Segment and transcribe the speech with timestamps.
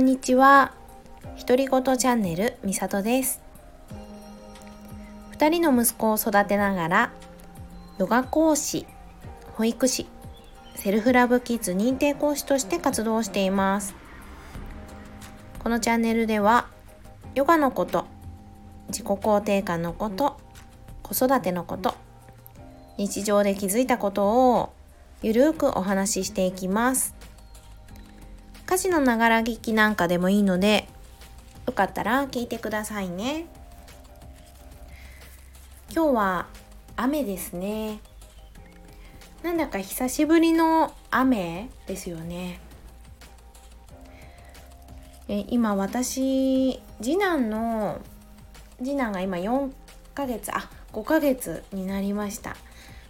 [0.00, 0.72] んにちは。
[1.38, 3.42] 独り言チャンネルみさとです。
[5.32, 7.12] 2人の息子を育てながら
[7.98, 8.86] ヨガ講師
[9.56, 10.06] 保育士
[10.74, 13.94] セルフラブキッズ認定講師として活動しています。
[15.58, 16.66] このチャンネルでは
[17.34, 18.06] ヨガのこと
[18.88, 20.40] 自己肯定感のこと
[21.02, 21.94] 子育てのこと
[22.96, 24.72] 日常で気づいたことを
[25.22, 27.14] ゆるーくお話ししていきます。
[28.70, 30.86] 家事のながら聞きなんかでもいいので
[31.66, 33.46] よかったら聞いてくださいね。
[35.92, 36.46] 今日は
[36.94, 37.98] 雨ですね。
[39.42, 42.60] なんだか久しぶりの雨ですよね。
[45.26, 48.00] え今私次男の
[48.78, 49.72] 次男が今4
[50.14, 52.56] ヶ月あ5ヶ月になりました。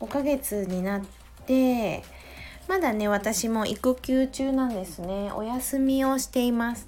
[0.00, 1.02] 5ヶ月になっ
[1.44, 2.02] て
[2.68, 5.30] まだね私も育休中なんですね。
[5.34, 6.86] お休みをしています。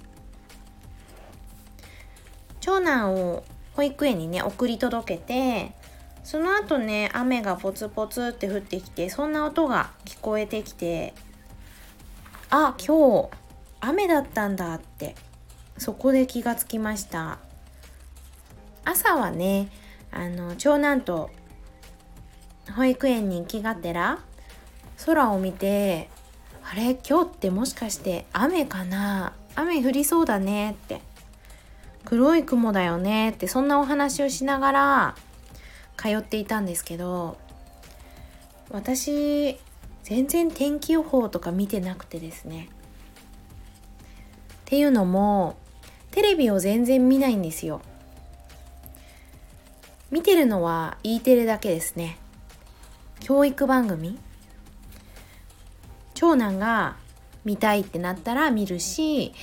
[2.59, 5.73] 長男を保育園にね送り届けて
[6.23, 11.13] その後ね雨がポツポツって降ってきてそんな音が聞こえてきて
[12.49, 13.29] あ今日
[13.81, 15.15] 雨だったんだって
[15.77, 17.37] そこで気がつきました。
[18.83, 19.69] 朝はね
[20.11, 21.29] あの長男と
[22.75, 24.19] 保育園に行きがてら
[25.03, 26.09] 空を見て
[26.63, 26.95] あれ？
[27.07, 29.33] 今日ってもしかして雨かな？
[29.55, 31.01] 雨降りそうだねって。
[32.05, 35.15] 黒い雲だよねってそんなお話をしながら
[35.97, 37.37] 通っていたんですけど
[38.69, 39.57] 私
[40.03, 42.69] 全然天気予報とか見てなくてですね。
[42.69, 45.57] っていうのも
[46.11, 47.81] テレビを全然見ないんですよ。
[50.11, 52.17] 見てるのは E テレだけですね。
[53.19, 54.19] 教育番組
[56.15, 56.95] 長男が
[57.43, 59.33] 見たいってなったら見るし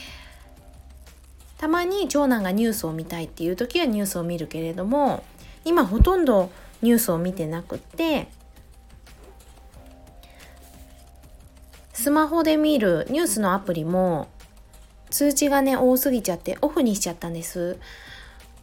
[1.59, 5.23] たまに長男がニュースを見たいっていう時はニュースを見るけれども
[5.65, 6.51] 今ほとんど
[6.83, 8.27] ニュースを見てなくって
[11.93, 14.29] スマホで見るニュースのアプリも
[15.11, 17.79] 通知がね多すぎちゃってオフにしちゃったんです。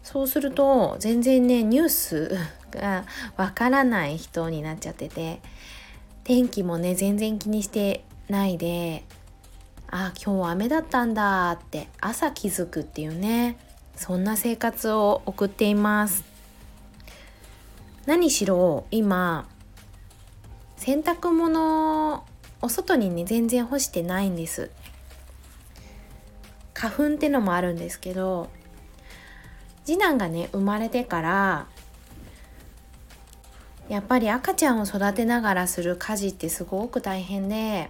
[0.04, 2.38] そうすると全然ねニュース
[2.72, 3.06] が
[3.38, 5.40] わからない人になっちゃってて。
[6.30, 9.04] 天気もね全然気にしてないで
[9.90, 13.58] あ今日は雨だったんだって朝気づくっていうね
[13.96, 16.24] そんな生活を送っています。
[18.06, 19.48] 何しろ今
[20.78, 22.24] 洗濯物
[22.62, 24.70] お外にね全然干してないんです。
[26.76, 28.52] 花粉ってのもあるんですけど
[29.84, 31.68] 次男がね生まれてから
[33.90, 37.90] やっぱり赤ちゃんを育てながらする家事ってすごく大変で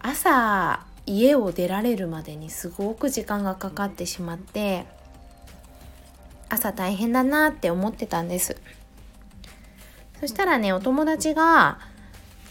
[0.00, 4.84] 朝家を出られるまでにすごく時間がかかってしまって
[6.48, 8.56] 朝大変だなって思ってたんです。
[10.20, 11.78] そしたらねお友達が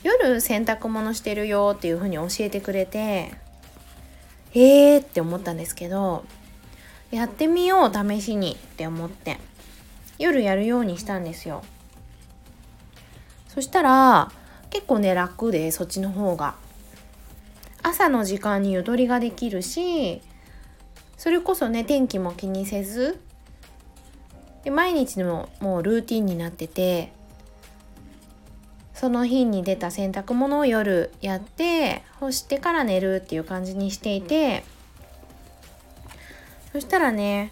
[0.03, 3.33] 夜洗濯物してるよっていう風に教えてくれて
[4.53, 6.23] えーって思ったんですけど
[7.11, 9.39] やってみよう試しにって思って。
[10.17, 11.63] 夜やるようにしたんですよ。
[13.47, 14.31] そしたら
[14.69, 16.55] 結構ね楽でそっちの方が。
[17.87, 20.19] 朝の時間にゆとりができるし
[21.17, 23.21] それこそね天気も気にせず
[24.63, 27.13] で毎日のもうルーティンになってて
[28.95, 34.63] その日に出た洗濯物を夜やって干してから寝るっていう感じにしていて
[36.71, 37.51] そしたらね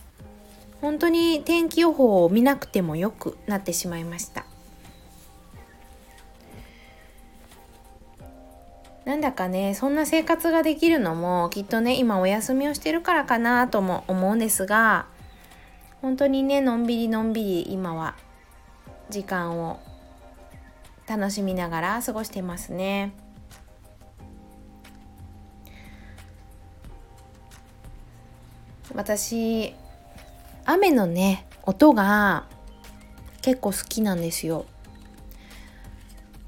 [0.83, 4.45] 本当に天気予報を見なくてもよくなってしまいました
[9.05, 15.05] なんだかねそんな生活ができるのもきっとね今お休みをしてるからかなとも思うんですが
[16.01, 18.17] 本当にねのんびりのんびり今は
[19.09, 19.79] 時間を
[21.07, 23.13] 楽しみながら過ごしてますね。
[28.93, 29.75] 私
[30.65, 32.45] 雨のね音が
[33.41, 34.65] 結構好きなんですよ。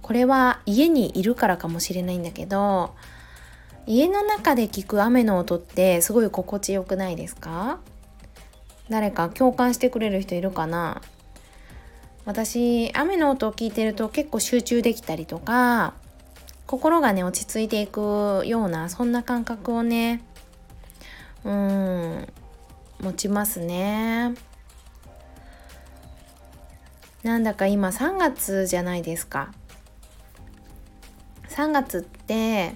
[0.01, 2.93] これは家にいるからかもしれないんだけど
[3.87, 7.79] 家の中で聞く雨の音ってすごい心地よくないですか？
[8.87, 11.01] 誰か共感してくれる人いるかな？
[12.23, 15.95] 私雨の音を聞いてると結構集中できたりとか
[16.67, 20.23] 心がね落ち着いていくようなそんな感覚をね
[21.43, 22.27] うん
[23.05, 24.33] 持ちますね
[27.21, 29.53] なんだか今3月じゃないですか
[31.49, 32.75] 3月って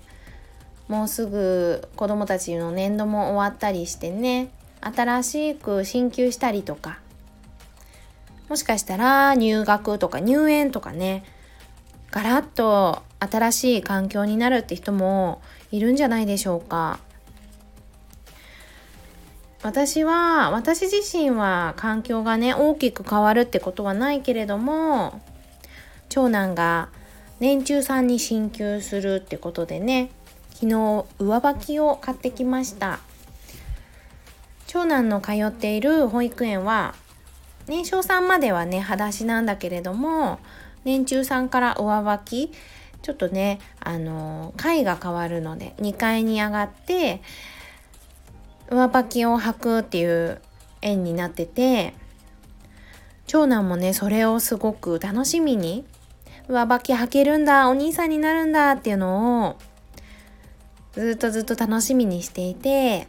[0.87, 6.99] もうすぐ子どもたちの年度も終わったりしてね新しく進級したりとか
[8.49, 11.23] もしかしたら入学とか入園とかね
[12.11, 15.41] ガラッと新しい環境になるって人も
[15.71, 16.99] いるんじゃないでしょうか。
[19.61, 25.21] 私は私自身は環境がね大きく変わるってことはないけれども
[26.07, 26.89] 長男が
[27.39, 30.11] 年中さんに進級するってことでね
[30.53, 32.99] 昨日上履きを買ってきました。
[34.69, 36.93] 長男の通っている保育園は
[37.65, 40.37] 年少さんまではね裸足なんだけれども
[40.85, 42.51] 年中さんから上履き
[43.01, 47.21] ちょっとねあの階が変わるので2階に上がって
[48.69, 50.41] 上履きを履くっていう
[50.81, 51.93] 縁になってて
[53.27, 55.85] 長男もねそれをすごく楽しみに。
[56.47, 59.55] 上履き履けるんだお兄さんになるんだっていうのを
[60.93, 63.07] ずっとずっと楽しみにしていて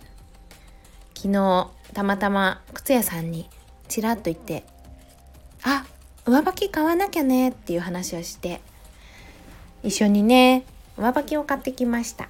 [1.15, 3.49] 昨日たまたま靴屋さんに。
[3.91, 4.63] ちらっと言って
[5.65, 5.85] 「あ
[6.25, 8.61] 上履き買わなきゃね」っていう話をして
[9.83, 10.65] 一緒にね
[10.97, 12.29] 上履きを買ってきました。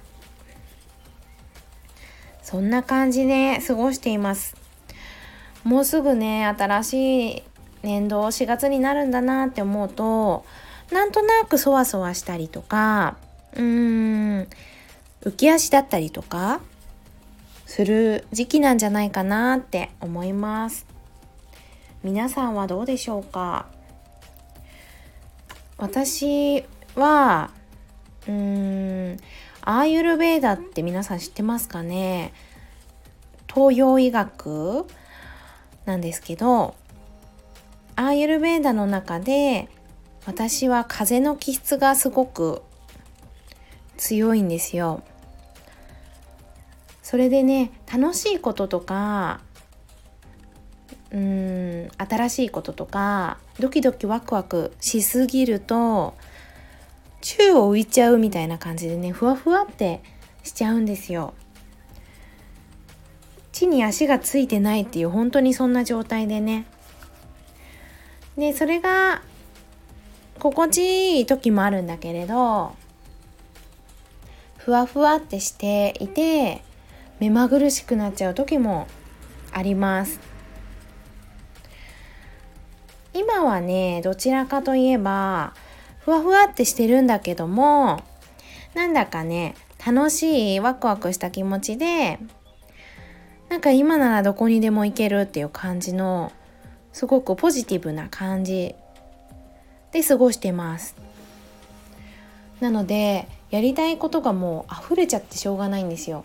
[2.51, 4.57] そんな感じで過ごしています。
[5.63, 7.43] もうすぐね新しい
[7.81, 10.43] 年度4月になるんだなって思うと
[10.91, 13.15] なんとなくそわそわしたりとか
[13.53, 14.47] うーん
[15.21, 16.59] 浮き足だったりとか
[17.65, 20.85] する時期なんじゃないかなって思います。
[22.03, 23.67] 皆さんはどうでしょうか？
[25.77, 26.65] 私
[26.95, 27.51] は
[28.27, 29.17] うーん
[29.63, 32.33] アーユルベーダって皆さん知ってますかね？
[33.53, 34.85] 東洋医学
[35.85, 36.75] なんですけど
[37.95, 39.69] アーユルベーダの中で
[40.25, 42.61] 私は風邪の気質がすごく
[43.97, 45.03] 強いんですよ。
[47.03, 49.41] それでね楽しいこととか
[51.11, 56.13] うーん新しいこととかドキドキワクワクしすぎると
[57.21, 60.01] 宙を浮いちゃうみたいな感じでねふわふわって
[60.43, 61.33] しちゃうんですよ。
[63.51, 66.65] 地に足がついてないっていう本当にそんな状態でね。
[68.37, 69.21] でそれが
[70.39, 72.75] 心地いい時もあるんだけれど
[74.57, 76.63] ふわふわってしていて
[77.19, 78.87] 目まぐるしくなっちゃう時も
[79.51, 80.19] あります
[83.13, 85.53] 今はねどちらかといえば
[86.01, 88.01] ふわふわってしてるんだけども
[88.73, 89.55] なんだかね
[89.85, 92.19] 楽しいワクワクした気持ちで
[93.49, 96.31] なんか今ならどこにでも行けるっていう感じの
[96.93, 98.75] すごくポジティブな感じ
[99.91, 100.95] で過ごしてます。
[102.61, 106.23] なのでやりたいことがもう溢れちゃってしょうがないんですよ。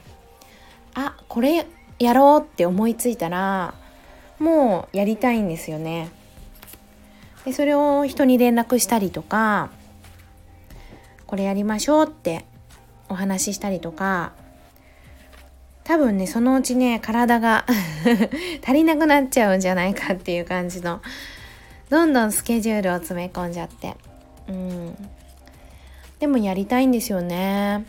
[0.95, 1.67] あこれ
[1.99, 3.75] やろうって思いついたら
[4.39, 6.11] もうやりたいんですよね。
[7.47, 9.71] でそれを人に連絡したりとか
[11.27, 12.45] これやりましょうって
[13.09, 14.33] お話ししたりとか
[15.85, 17.65] 多分ねそのうちね体が
[18.63, 21.01] 足りなくなっちゃうんじゃないかっていう感じの
[21.89, 23.97] どんどんスケジュールを詰め込んじゃって。
[24.49, 25.09] うん。
[26.19, 27.87] でもやりたいんですよね。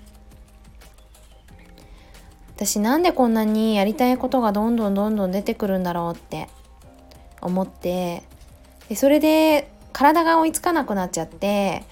[2.56, 6.48] 私なんでこんなにやりたいことがどんどんどんどん出てくるんだろうって
[7.42, 8.22] 思って
[8.90, 11.84] でそれで体が追いつかなくなっちゃって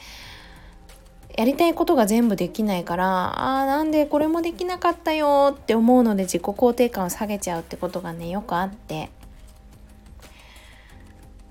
[1.38, 9.10] やりたいことが全部できないからあーなんでこれもできなかったよって思うので自己肯定感を下げちゃうってことがねよくあって。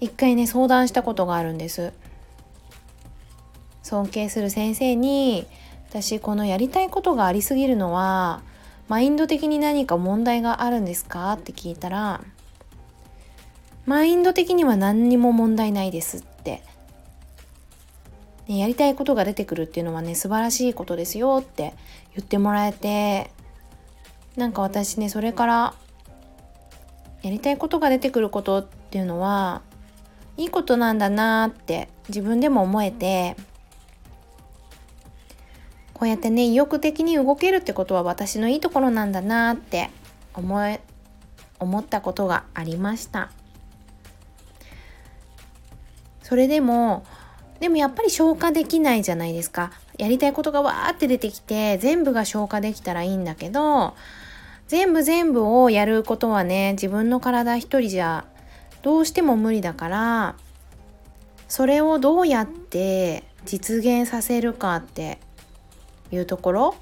[0.00, 1.92] 一回ね相談したことがあるんです。
[3.82, 5.46] 尊敬する先生に
[5.88, 8.42] 私このやりたいことがありすぎるのは
[8.88, 12.22] マインド的に何か問題があるんですかって聞いたら
[13.86, 16.62] マインド的には何にも問題ないですって。
[18.48, 21.74] ね、やりたいことが出てくるっていうのはね素晴らしいことですよって
[22.14, 23.30] 言ってもらえて
[24.36, 25.74] なんか私ねそれから
[27.22, 29.62] やりたいことが出てくることっていうのは
[30.36, 33.36] いいことなんだなって自分でも思えて
[35.94, 39.90] こうやってね意欲的に動けるってことは私のいいところなんだなって
[40.34, 40.80] 思え
[41.60, 43.30] 思ったことがありました。
[46.24, 47.04] それでも
[47.60, 49.70] でもやっぱり消化できないじゃないですか。
[49.96, 53.94] やりたいことがわーって出てきて全部が消化できたらいいんだけど
[54.66, 58.24] 全部全部をやることはね自分の体一人じゃ
[58.82, 60.36] どうしても無理だから
[61.46, 65.20] それをどうやって実現させるかって
[66.10, 66.74] いうところ。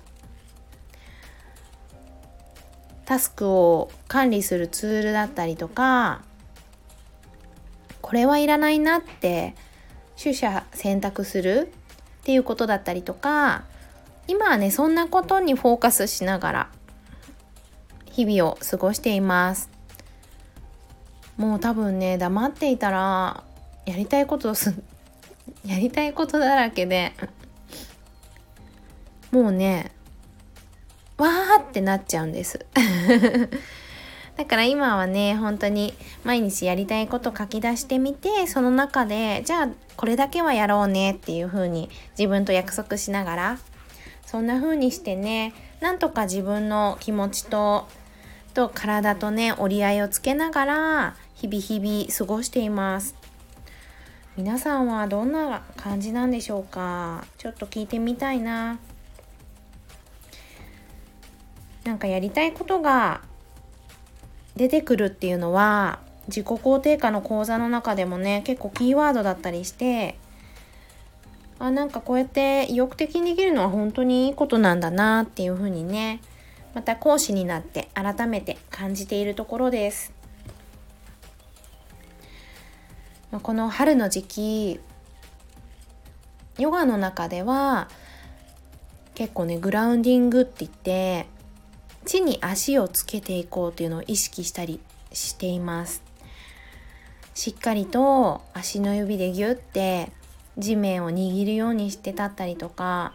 [3.04, 6.22] タスクを管理するツールだったりとか
[8.12, 9.54] これはいらないなって
[10.22, 11.72] 取捨選択する
[12.20, 13.64] っていうことだったりとか
[14.28, 16.68] 今はねそんなことにフォーカスしながら
[18.10, 19.70] 日々を過ごしています。
[21.38, 23.44] もう多分ね黙っていたら
[23.86, 24.74] やりたいことす
[25.64, 27.14] やりたいことだらけで
[29.30, 29.90] もうね
[31.16, 32.66] わーってなっちゃうんです。
[34.42, 35.94] だから今はね本当に
[36.24, 43.58] 毎日やりたいこと書き出してみてその中でじゃあこれだけはやろうねっていう風に自分と約束しながら
[44.26, 47.86] そんな風にしてねなんとか自分の気持ちと
[48.52, 53.14] と体とね折り合いをつけながら日々日々過ごしています。
[54.36, 57.24] 皆さんはどんな感じなんでしょうか？
[57.38, 58.80] ちょっと聞いてみたいな。
[61.84, 63.20] なんかやりたいことが
[64.56, 70.16] 出てくるっていうのは自己肯定感の講座の中でもね結構キーワードだったりして
[71.58, 76.20] あなんかこうやって意欲的にできるのは本当にいいことなんだなっていうふうにね
[76.74, 80.12] また講師になって改めて感じているところです。
[83.30, 84.80] この春の時期
[86.58, 87.88] ヨガの中では
[89.14, 91.26] 結構ねグラウンディングって言って
[92.04, 94.80] 地に足をつけていこうというのを意識したり
[95.12, 96.02] しています。
[97.34, 100.12] しっかりと足の指でギュッて
[100.58, 103.14] 地面を握るようにして立ったりとか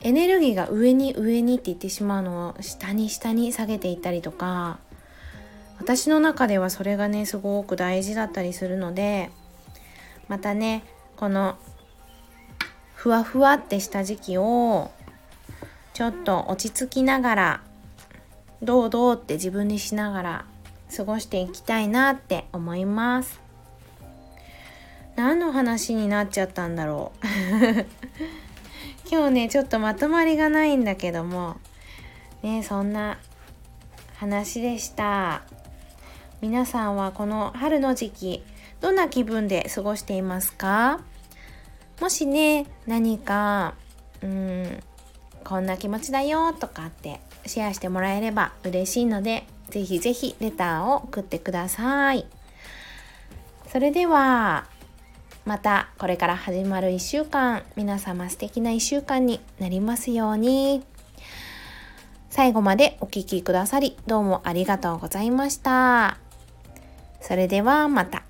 [0.00, 4.78] エネルギーが上に上にって言ってしまうのを下に下に下げていったりとか
[5.78, 9.30] 私の中ではそれがねすごく大事だったりするので
[10.28, 10.84] またね
[11.16, 11.56] この
[12.94, 14.90] ふわふわってした時期を
[15.94, 17.60] ちょっと落ち着きながら
[18.62, 20.44] どうどうって自分にしながら
[20.94, 23.40] 過ごしていきたいなって思います。
[25.14, 27.26] 何の話になっちゃったんだろう。
[29.08, 31.58] 今日ねちょっとまとまりがないんだけども
[32.42, 33.18] ねそんな
[34.16, 35.42] 話でした。
[36.40, 38.44] 皆さんはこの春の時期
[38.80, 41.00] どんな気分で過ごしていますか？
[42.00, 43.74] もしね何か
[44.22, 44.82] うん
[45.44, 52.26] こんな気持ちだよとかってシェアしてもらえれば嬉しいのでぜひぜひレターを送ってください。
[53.70, 54.66] それでは
[55.44, 60.82] またこれから始まる1週間皆様素敵な1週間になりますように。
[62.30, 66.18] 最後までお聴きくださりどうもありがとうございました。
[67.20, 68.22] それではまた。